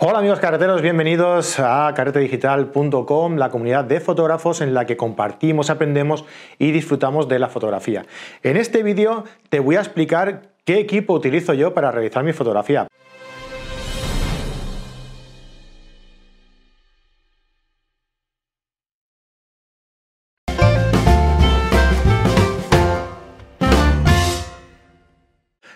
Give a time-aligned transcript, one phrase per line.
[0.00, 6.24] Hola amigos carreteros, bienvenidos a carretedigital.com, la comunidad de fotógrafos en la que compartimos, aprendemos
[6.56, 8.06] y disfrutamos de la fotografía.
[8.44, 12.86] En este vídeo te voy a explicar qué equipo utilizo yo para realizar mi fotografía.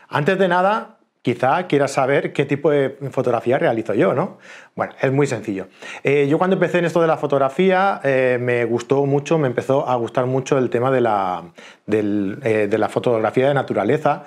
[0.08, 4.38] Antes de nada, quizá quieras saber qué tipo de fotografía realizo yo, ¿no?
[4.74, 5.68] Bueno, es muy sencillo.
[6.02, 9.88] Eh, yo cuando empecé en esto de la fotografía eh, me gustó mucho, me empezó
[9.88, 11.44] a gustar mucho el tema de la,
[11.86, 14.24] eh, de la fotografía de naturaleza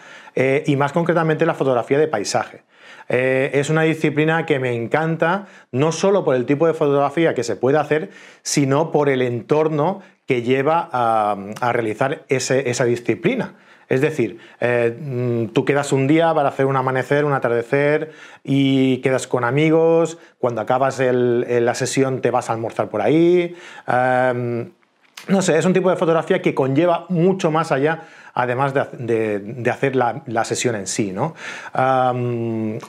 [0.66, 2.64] y más concretamente la fotografía de paisaje.
[3.08, 7.56] es una disciplina que me encanta, no solo por el tipo de fotografía que se
[7.56, 8.10] puede hacer,
[8.42, 13.56] sino por el entorno que lleva a, realizar esa disciplina.
[13.90, 18.12] Es decir, eh, mm, tú quedas un día para hacer un amanecer, un atardecer
[18.44, 23.56] y quedas con amigos, cuando acabas la sesión te vas a almorzar por ahí.
[23.88, 24.72] Em,
[25.28, 29.96] no sé, es un tipo de fotografía que conlleva mucho más allá, además de, hacer
[29.96, 31.14] la, sesión en sí.
[31.74, 32.80] Em,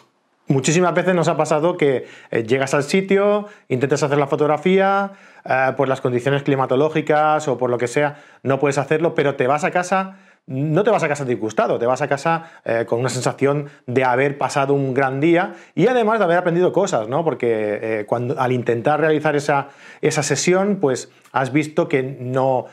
[0.49, 5.13] muchísimas veces nos ha pasado que eh, llegas al sitio, intentas hacer la fotografía,
[5.45, 9.47] eh, por las condiciones climatológicas o por lo que sea, no puedes hacerlo, pero te
[9.47, 10.17] vas a casa
[10.47, 14.05] no te vas a casa disgustado, te vas a casa eh, con una sensación de
[14.05, 17.25] haber pasado un gran día y además de haber aprendido cosas, ¿no?
[17.25, 19.69] Porque eh, cuando, al intentar realizar esa,
[20.01, 22.67] sesión, pues has visto que no,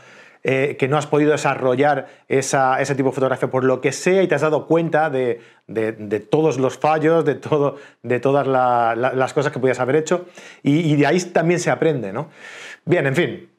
[0.43, 4.27] eh, que no has podido desarrollar ese tipo de fotografía por lo que sea y
[4.27, 5.41] te has dado cuenta de,
[6.29, 10.25] todos los fallos, de, todo, de todas las cosas que podías haber hecho
[10.61, 12.29] y, y de ahí también se aprende, ¿no?
[12.85, 13.52] Bien, en fin,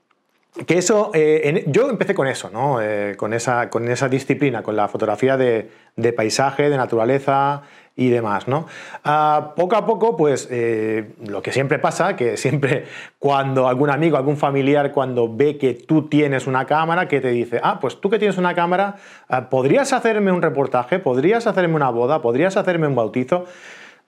[0.67, 2.81] que eso, eh, yo empecé con eso, ¿no?
[2.81, 5.69] Eh, con, esa, con esa disciplina, con la fotografía de,
[6.17, 7.63] paisaje, de naturaleza
[7.97, 8.67] y demás, ¿no?
[9.03, 12.85] Ah, poco a poco, pues eh, lo que siempre pasa, que siempre
[13.19, 17.61] cuando algún amigo, algún familiar, cuando ve que tú tienes una cámara, que te dice,
[17.61, 18.95] ah, pues tú que tienes una cámara,
[19.29, 21.01] ah, ¿podrías hacerme un reportaje?
[21.01, 22.23] ¿Podrías hacerme una boda?
[22.23, 23.47] ¿Podrías hacerme un bautizo?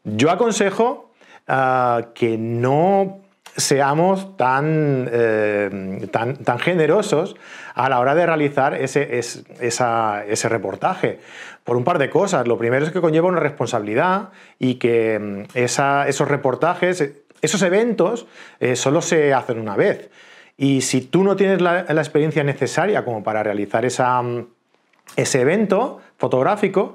[0.04, 1.10] Yo aconsejo
[1.48, 3.25] ah, que no
[3.56, 7.36] seamos tan, eh, tan, tan, generosos
[7.74, 11.20] a la hora de realizar ese, ese, reportaje.
[11.64, 12.46] Por un par de cosas.
[12.46, 14.28] Lo primero es que conlleva una responsabilidad
[14.58, 17.12] y que mm, esos reportajes,
[17.42, 18.26] esos eventos,
[18.60, 20.10] eh, solo se hacen una vez.
[20.56, 24.46] Y si tú no tienes la, la experiencia necesaria como para realizar esa, mm,
[25.16, 26.94] ese evento fotográfico,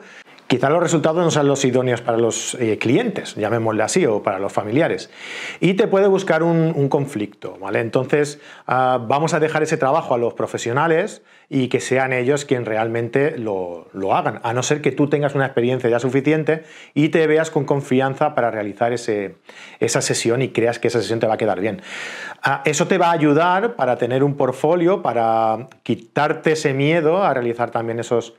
[0.52, 4.38] Quizá los resultados no sean los idóneos para los eh, clientes, llamémosle así, o para
[4.38, 5.10] los familiares.
[5.62, 7.80] Y te puede buscar un, conflicto, ¿vale?
[7.80, 12.68] Entonces, ah, vamos a dejar ese trabajo a los profesionales y que sean ellos quienes
[12.68, 16.64] realmente lo, hagan, a no ser que tú tengas una experiencia ya suficiente
[16.94, 21.28] y te veas con confianza para realizar esa sesión y creas que esa sesión te
[21.28, 21.82] va a quedar bien.
[22.44, 27.34] Ah, eso te va a ayudar para tener un portfolio, para quitarte ese miedo a
[27.34, 28.34] realizar también esos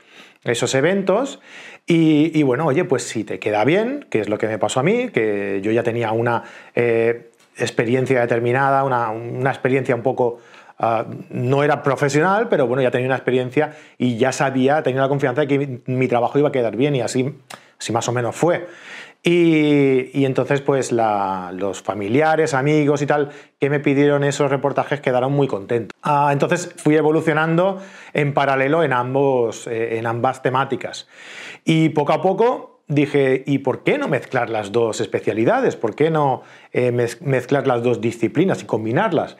[0.45, 1.41] esos eventos.
[1.87, 4.83] Y, bueno, oye, pues si te queda bien, que es lo que me pasó a
[4.83, 6.45] mí, que yo ya tenía una
[6.75, 10.41] eh, experiencia determinada, una, experiencia un poco...
[10.85, 15.09] Ah, no era profesional, pero bueno, ya tenía una experiencia y ya sabía, tenía la
[15.09, 17.33] confianza de que mi, trabajo iba a quedar bien y así,
[17.83, 18.69] así más o menos fue.
[19.25, 25.47] Y, entonces, pues los familiares, amigos y tal que me pidieron esos reportajes quedaron muy
[25.47, 25.97] contentos.
[26.03, 27.81] Ah, entonces fui evolucionando
[28.15, 31.09] en paralelo en, ambos, eh, en ambas temáticas.
[31.65, 35.77] Y poco a poco dije, ¿y por qué no mezclar las dos especialidades?
[35.77, 36.43] ¿Por qué no
[36.73, 39.37] eh, mezclar las dos disciplinas y combinarlas?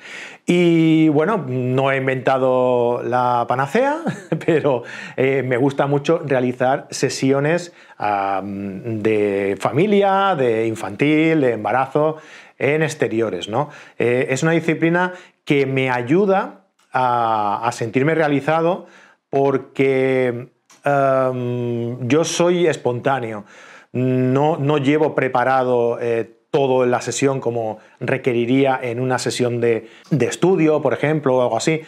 [0.47, 3.99] Y bueno, no he inventado la panacea,
[4.47, 4.83] pero
[5.17, 12.17] eh, me gusta mucho realizar sesiones de familia, de infantil, de embarazo,
[12.59, 13.49] en exteriores.
[13.49, 13.71] ¿no?
[13.99, 15.13] Eh, es una disciplina
[15.45, 16.65] que me ayuda
[16.95, 18.87] a sentirme realizado
[19.31, 20.51] porque
[20.85, 23.45] Yo soy espontáneo,
[23.93, 29.89] no, no llevo preparado eh, todo en la sesión como requeriría en una sesión de,
[30.11, 31.81] estudio, por ejemplo, o algo así.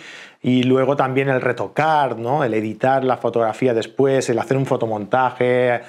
[0.42, 2.44] Y luego también el retocar, ¿no?
[2.44, 5.80] el editar la fotografía después, el hacer un fotomontaje,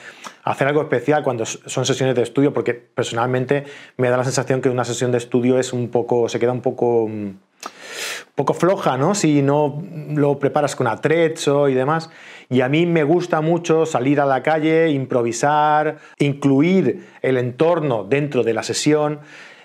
[0.44, 3.63] hacer algo especial cuando son sesiones de estudio, porque personalmente
[3.96, 6.62] me da la sensación que una sesión de estudio es un poco, se queda un
[6.62, 7.10] poco
[7.65, 9.15] mm, poco floja, ¿no?
[9.15, 12.09] Si no lo preparas con atrecho y demás.
[12.50, 18.44] Y a mí me gusta mucho salir a la calle, improvisar, incluir el entorno dentro
[18.44, 19.19] de la sesión.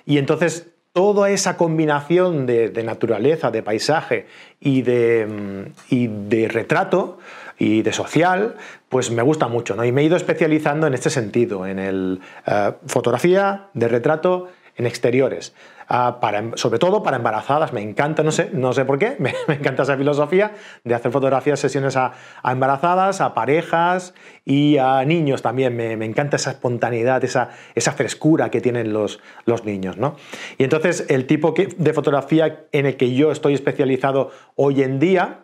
[0.06, 4.26] Y entonces toda esa combinación de, naturaleza, de paisaje
[4.60, 7.18] y de, y de retrato
[7.58, 8.56] y de social,
[8.88, 9.84] pues me gusta mucho, ¿no?
[9.84, 14.86] Y me he ido especializando en este sentido, en el eh, fotografía de retrato en
[14.86, 15.54] exteriores.
[15.92, 19.32] Ah, para, sobre todo para embarazadas, me encanta, no sé, no sé por qué, me,
[19.48, 20.52] encanta esa filosofía
[20.84, 22.12] de hacer fotografías, sesiones a,
[22.44, 24.14] embarazadas, a parejas
[24.44, 25.76] y a niños también.
[25.76, 27.48] Me, encanta esa espontaneidad, esa,
[27.92, 29.96] frescura que tienen los, los niños.
[29.96, 30.16] ¿no?
[30.58, 35.40] Y entonces el tipo de fotografía en el que yo estoy especializado hoy en día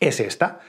[0.00, 0.60] es esta,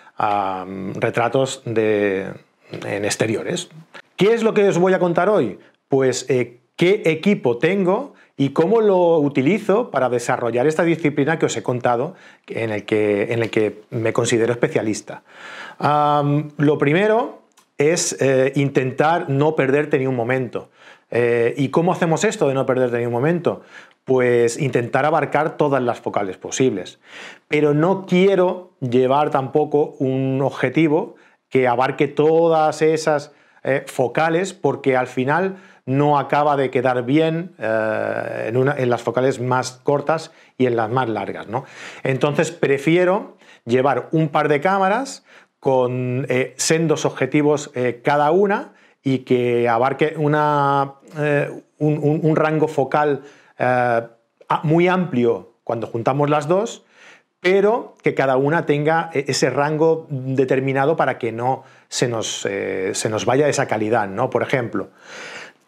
[0.96, 2.32] retratos de,
[2.72, 3.70] en exteriores.
[4.16, 5.60] ¿Qué es lo que os voy a contar hoy?
[5.88, 11.58] Pues eh, qué equipo tengo y cómo lo utilizo para desarrollar esta disciplina que os
[11.58, 12.16] he contado,
[12.48, 15.24] en el que, en el que me considero especialista.
[15.80, 17.42] lo primero
[17.78, 20.70] es eh, intentar no perderte ni un momento.
[21.10, 23.62] Eh, ¿Y cómo hacemos esto de no perderte ni un momento?
[24.04, 27.00] Pues intentar abarcar todas las focales posibles.
[27.48, 31.16] Pero no quiero llevar tampoco un objetivo
[31.50, 33.32] que abarque todas esas
[33.64, 39.80] eh, focales porque al final no acaba de quedar bien eh, en, las focales más
[39.84, 41.48] cortas y en las más largas.
[41.48, 41.66] ¿no?
[42.04, 45.26] Entonces prefiero llevar un par de cámaras
[45.60, 47.72] con eh, sendos objetivos
[48.04, 50.96] cada una y que abarque una,
[51.80, 53.24] un, rango focal
[54.64, 56.84] muy amplio cuando juntamos las dos
[57.40, 63.10] pero que cada una tenga ese rango determinado para que no se nos, eh, se
[63.10, 64.08] nos vaya esa calidad.
[64.08, 64.30] ¿no?
[64.30, 64.90] Por ejemplo,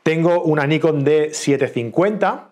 [0.04, 2.50] tengo una Nikon D750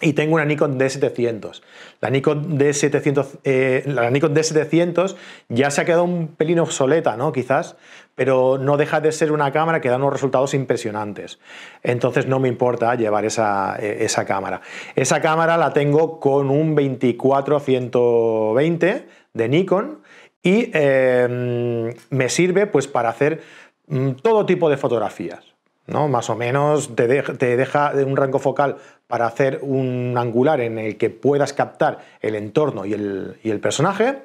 [0.00, 1.62] y tengo una Nikon D700.
[2.00, 5.16] La Nikon D700, eh, la Nikon D700
[5.48, 7.32] ya se ha quedado un pelín obsoleta, ¿no?
[7.32, 7.76] Quizás,
[8.14, 11.38] pero no deja de ser una cámara que da unos resultados impresionantes.
[11.82, 14.60] Entonces no me importa llevar esa, eh, esa cámara.
[14.96, 20.02] Esa cámara la tengo con un 24-120 de Nikon
[20.42, 23.40] y em, me sirve pues para hacer
[23.86, 25.45] mm, todo tipo de fotografías.
[25.86, 26.08] ¿No?
[26.08, 30.96] Más o menos te, te deja un rango focal para hacer un angular en el
[30.96, 34.18] que puedas captar el entorno y el, y el personaje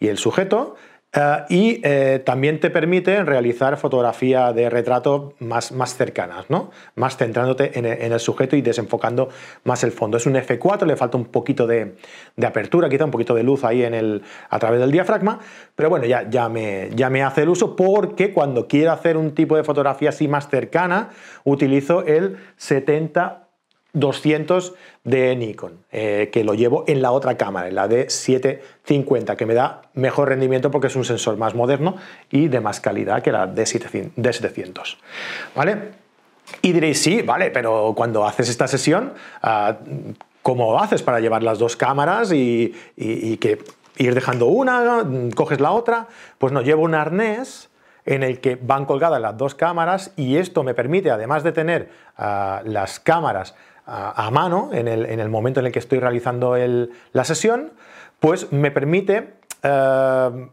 [0.00, 0.76] y el sujeto.
[1.16, 6.70] Eh, y eh, también te permite realizar fotografía de retrato más, más cercanas, ¿no?
[6.94, 9.28] más centrándote en el, sujeto y desenfocando
[9.64, 10.18] más el fondo.
[10.18, 11.96] Es un F4, le falta un poquito de,
[12.36, 15.40] de, apertura, quizá un poquito de luz ahí en el, a través del diafragma,
[15.74, 19.32] pero bueno, ya, ya, me, ya me hace el uso porque cuando quiero hacer un
[19.32, 21.10] tipo de fotografía así más cercana,
[21.44, 23.45] utilizo el 70
[23.96, 29.46] 200 de Nikon, eh, que lo llevo en la otra cámara, en la D750, que
[29.46, 31.96] me da mejor rendimiento porque es un sensor más moderno
[32.30, 34.96] y de más calidad que la D700.
[35.54, 36.06] ¿Vale?
[36.60, 39.78] Y diréis, sí, vale, pero cuando haces esta sesión, ah,
[40.42, 43.58] ¿cómo haces para llevar las dos cámaras y, que
[43.96, 45.04] ir dejando una,
[45.34, 46.06] coges la otra?
[46.36, 47.70] Pues no, llevo un arnés
[48.04, 51.90] en el que van colgadas las dos cámaras y esto me permite, además de tener
[52.16, 53.54] ah, las cámaras
[53.86, 56.56] a, mano en el, momento en el que estoy realizando
[57.12, 57.72] la sesión,
[58.18, 60.48] pues me permite eh,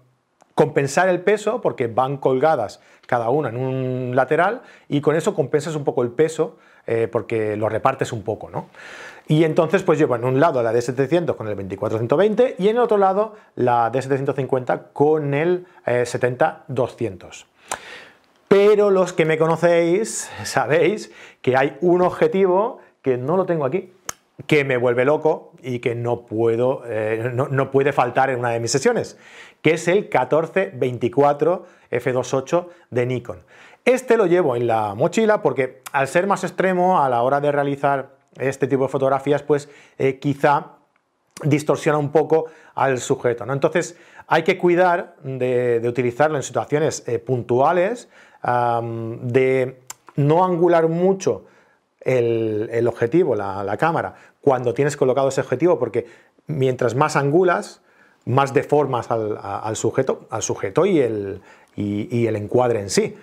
[0.56, 5.75] compensar el peso porque van colgadas cada una en un lateral y con eso compensas
[5.75, 8.68] un poco el peso eh, porque lo repartes un poco, ¿no?
[9.27, 12.81] Y entonces pues llevo en un lado la D700 con el 24-120 y en el
[12.81, 17.41] otro lado la D750 con el 70-200.
[17.41, 17.45] Eh,
[18.50, 23.94] Pero los que me conocéis sabéis que hay un objetivo que no lo tengo aquí,
[24.47, 28.60] que me vuelve loco y que no, puedo, eh, no, puede faltar en una de
[28.60, 29.17] mis sesiones,
[29.62, 33.39] que es el 1424 f2.8 de Nikon.
[33.86, 37.51] Este lo llevo en la mochila porque al ser más extremo a la hora de
[37.51, 39.69] realizar este tipo de fotografías, pues
[40.00, 40.77] eh, quizá
[41.43, 43.45] distorsiona un poco al sujeto.
[43.45, 43.53] ¿no?
[43.53, 48.10] Entonces hay que cuidar de, utilizarlo en situaciones eh, puntuales,
[48.43, 49.79] de
[50.17, 51.45] no angular mucho
[52.05, 56.05] el, objetivo, la, cámara, cuando tienes colocado ese objetivo, porque
[56.48, 57.81] mientras más angulas,
[58.25, 61.41] más deformas al, sujeto, al sujeto y el,
[61.75, 63.15] y, el encuadre en sí.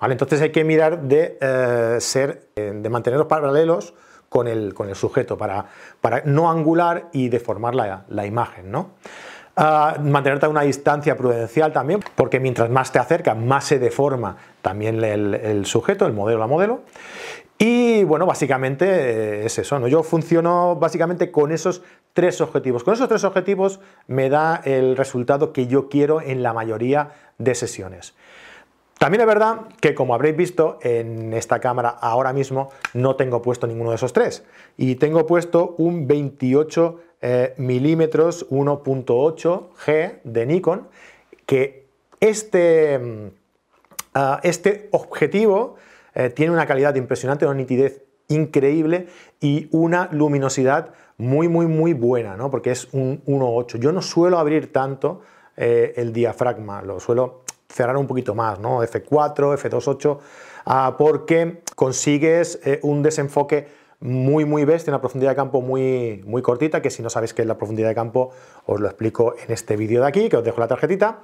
[0.00, 0.12] ¿Vale?
[0.12, 3.94] Entonces hay que mirar de, eh, ser, eh, de mantenerlos paralelos
[4.28, 5.66] con el, sujeto para,
[6.24, 8.70] no angular y deformar la, imagen.
[8.70, 8.90] ¿no?
[9.56, 14.36] Ah, mantenerte a una distancia prudencial también, porque mientras más te acercas, más se deforma
[14.60, 16.82] también el, el sujeto, el modelo, la modelo.
[17.58, 19.88] Y bueno, básicamente eh, es eso, ¿no?
[19.88, 21.82] Yo funciono básicamente con esos
[22.12, 22.84] tres objetivos.
[22.84, 27.54] Con esos tres objetivos me da el resultado que yo quiero en la mayoría de
[27.54, 28.14] sesiones.
[28.98, 33.66] También es verdad que como habréis visto en esta cámara ahora mismo no tengo puesto
[33.66, 34.42] ninguno de esos tres
[34.78, 37.00] y tengo puesto un 28
[37.58, 40.88] mm 1.8 G de Nikon
[41.44, 41.86] que
[42.20, 43.26] este, mm,
[44.14, 45.76] ah, este objetivo
[46.16, 49.06] eh, tiene una calidad impresionante, una nitidez increíble
[49.38, 52.50] y una luminosidad muy, muy, muy buena, ¿no?
[52.50, 53.78] porque es un 1.8.
[53.78, 55.20] Yo no suelo abrir tanto
[55.58, 58.82] eh, el diafragma, lo suelo cerrar un poquito más, ¿no?
[58.82, 60.18] F4, F2.8,
[60.64, 63.68] ah, porque consigues eh, un desenfoque
[64.00, 67.42] muy, muy bestia, una profundidad de campo muy, muy cortita, que si no sabéis qué
[67.42, 68.30] es la profundidad de campo,
[68.64, 71.20] os lo explico en este vídeo de aquí, que os dejo la tarjetita.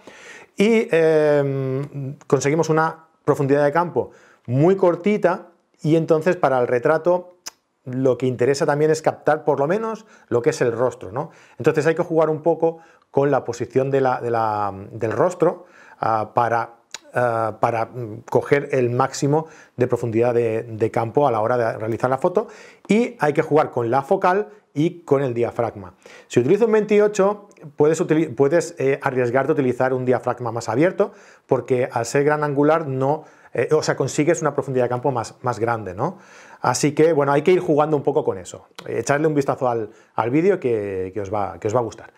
[0.56, 4.10] Y em, conseguimos una profundidad de campo
[4.46, 5.48] muy cortita
[5.82, 7.36] y entonces para el retrato
[7.84, 11.10] lo que interesa también es captar por lo menos lo que es el rostro.
[11.10, 11.30] ¿no?
[11.58, 12.78] Entonces hay que jugar un poco
[13.10, 15.66] con la posición de la, del rostro
[16.00, 16.82] ah, para
[17.14, 17.90] eh, para
[18.30, 19.46] coger el máximo
[19.76, 22.48] de profundidad de, campo a la hora de realizar la foto
[22.88, 25.92] y hay que jugar con la focal y con el diafragma.
[26.26, 28.02] Si utilizo un 28 puedes,
[28.34, 31.12] puedes eh, arriesgarte a utilizar un diafragma más abierto
[31.46, 33.24] porque al ser gran angular no...
[33.54, 36.18] Eh, o sea, consigues una profundidad de campo más, más grande, ¿no?
[36.60, 38.68] Así que, bueno, hay que ir jugando un poco con eso.
[38.86, 42.12] Echarle un vistazo al, vídeo que, os va, que os va a gustar.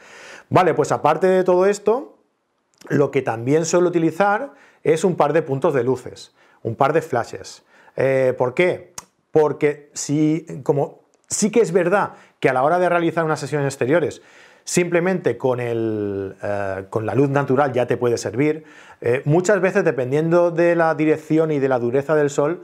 [0.51, 2.19] Vale, pues aparte de todo esto,
[2.89, 7.03] lo que también suelo utilizar es un par de puntos de luces, un par de
[7.03, 7.65] flashes.
[7.97, 8.93] Eh, ¿Por qué?
[9.31, 13.63] Porque si, como sí que es verdad que a la hora de realizar una sesión
[13.63, 14.23] en exteriores,
[14.65, 18.65] simplemente con, el, eh, con la luz natural ya te puede servir,
[19.01, 22.63] eh, muchas veces dependiendo de la dirección y de la dureza del sol,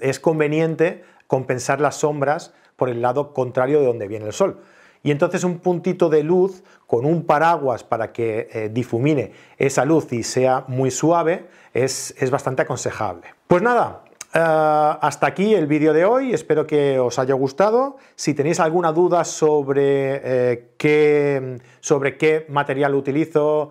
[0.00, 4.58] es conveniente compensar las sombras por el lado contrario de donde viene el sol
[5.02, 10.12] y entonces un puntito de luz con un paraguas para que eh, difumine esa luz
[10.12, 13.22] y sea muy suave es, bastante aconsejable.
[13.46, 17.96] Pues nada, eh, hasta aquí el vídeo de hoy, espero que os haya gustado.
[18.14, 21.60] Si tenéis alguna duda sobre, eh, qué,
[22.48, 23.70] material utilizo,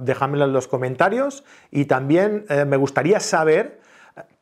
[0.00, 3.80] dejadmelo en los comentarios y también me gustaría saber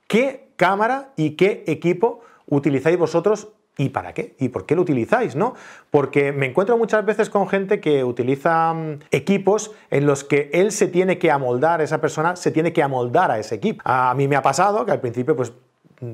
[0.07, 3.49] qué cámara y qué equipo utilizáis vosotros
[3.79, 4.35] ¿Y para qué?
[4.39, 5.35] ¿Y por qué lo utilizáis?
[5.35, 5.55] ¿no?
[5.91, 10.73] Porque me encuentro muchas veces con gente que utiliza mm, equipos en los que él
[10.73, 13.81] se tiene que amoldar, esa persona se tiene que amoldar a ese equipo.
[13.85, 15.53] A mí me ha pasado que al principio pues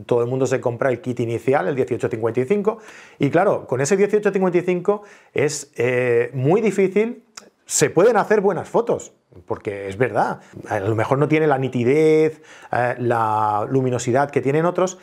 [0.07, 2.79] todo el mundo se compra el kit inicial, el 1855,
[3.19, 7.25] y claro, con ese 1855 es eh, muy difícil,
[7.65, 9.13] se pueden hacer buenas fotos,
[9.47, 12.43] porque es verdad, a lo mejor no tiene la nitidez,
[12.73, 14.99] eh, la luminosidad que tienen otros,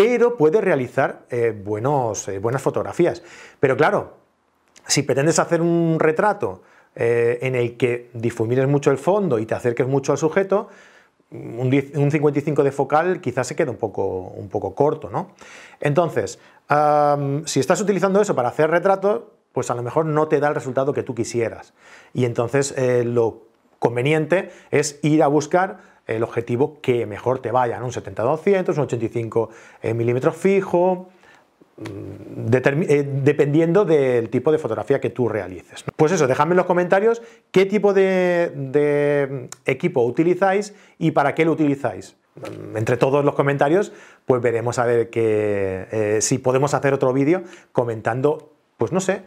[0.00, 3.22] pero puede realizar eh, buenos, eh, buenas fotografías.
[3.60, 4.14] Pero claro,
[4.86, 6.62] si pretendes hacer un retrato
[6.94, 10.68] eh, en el que difumines mucho el fondo y te acerques mucho al sujeto,
[11.30, 15.32] un, 55 de focal quizás se queda un poco, un poco corto, ¿no?
[15.80, 16.38] Entonces,
[17.44, 20.54] si estás utilizando eso para hacer retratos, pues a lo mejor no te da el
[20.54, 21.74] resultado que tú quisieras.
[22.14, 23.49] Y entonces lo
[23.80, 29.50] conveniente es ir a buscar el objetivo que mejor te vaya, un 70-200, un 85
[29.82, 31.08] eh, milímetros fijo,
[31.78, 35.84] mm, eh, dependiendo del tipo de fotografía que tú realices.
[35.96, 41.52] Pues eso, dejadme en los comentarios qué tipo de, equipo utilizáis y para qué lo
[41.52, 42.16] utilizáis.
[42.36, 43.92] Mm, entre todos los comentarios,
[44.26, 49.24] pues veremos a ver que, eh, si podemos hacer otro vídeo comentando pues no sé,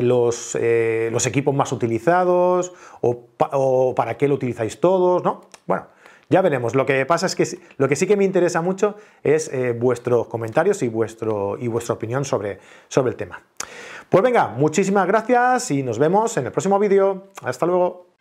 [0.00, 2.72] los, equipos más utilizados
[3.02, 5.42] o, o, para qué lo utilizáis todos, ¿no?
[5.66, 5.88] Bueno,
[6.30, 6.74] ya veremos.
[6.74, 10.28] Lo que pasa es que lo que sí que me interesa mucho es eh, vuestros
[10.28, 13.42] comentarios y, vuestro, y vuestra opinión sobre, sobre el tema.
[14.08, 17.28] Pues venga, muchísimas gracias y nos vemos en el próximo vídeo.
[17.42, 18.15] Hasta luego.